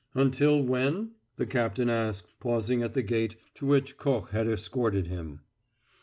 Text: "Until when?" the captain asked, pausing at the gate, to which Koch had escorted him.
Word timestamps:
"Until 0.15 0.63
when?" 0.63 1.11
the 1.35 1.45
captain 1.45 1.87
asked, 1.87 2.25
pausing 2.39 2.81
at 2.81 2.95
the 2.95 3.03
gate, 3.03 3.35
to 3.53 3.67
which 3.67 3.97
Koch 3.97 4.31
had 4.31 4.47
escorted 4.47 5.05
him. 5.05 5.41